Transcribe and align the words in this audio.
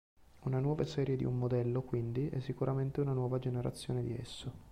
Una 0.45 0.57
nuova 0.57 0.83
serie 0.83 1.15
di 1.15 1.25
un 1.25 1.37
modello 1.37 1.83
quindi 1.83 2.27
è 2.29 2.39
sicuramente 2.39 3.01
una 3.01 3.13
nuova 3.13 3.37
generazione 3.37 4.01
di 4.01 4.17
esso. 4.17 4.51